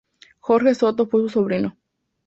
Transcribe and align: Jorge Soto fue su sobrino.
Jorge 0.39 0.73
Soto 0.73 1.05
fue 1.07 1.21
su 1.21 1.29
sobrino. 1.29 1.77